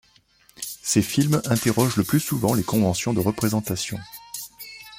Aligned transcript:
Ces 0.81 1.03
films 1.03 1.43
interrogent 1.45 1.97
le 1.97 2.03
plus 2.03 2.19
souvent 2.19 2.55
les 2.55 2.63
conventions 2.63 3.13
de 3.13 3.19
représentation. 3.19 3.99